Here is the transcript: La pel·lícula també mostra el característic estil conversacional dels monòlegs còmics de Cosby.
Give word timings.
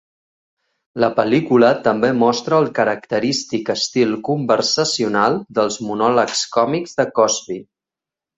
La 1.01 1.09
pel·lícula 1.17 1.67
també 1.87 2.09
mostra 2.21 2.57
el 2.65 2.69
característic 2.79 3.69
estil 3.75 4.17
conversacional 4.31 5.39
dels 5.61 5.79
monòlegs 5.91 6.43
còmics 6.57 6.99
de 7.03 7.07
Cosby. 7.21 7.61